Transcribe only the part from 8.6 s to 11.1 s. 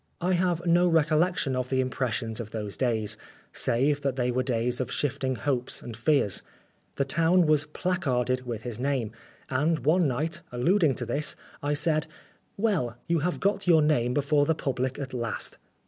his name; and one night, alluding to